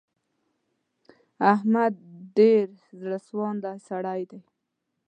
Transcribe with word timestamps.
احمد 1.53 1.93
ډېر 2.37 2.67
زړه 2.99 3.17
سواندی 3.27 3.75
سړی 3.89 4.21
دی. 4.31 4.41